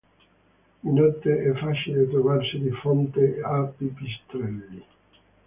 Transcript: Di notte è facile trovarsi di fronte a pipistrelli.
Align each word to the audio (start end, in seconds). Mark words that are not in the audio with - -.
Di 0.79 0.89
notte 0.91 1.43
è 1.43 1.51
facile 1.53 2.09
trovarsi 2.09 2.57
di 2.57 2.71
fronte 2.71 3.39
a 3.39 3.65
pipistrelli. 3.65 4.83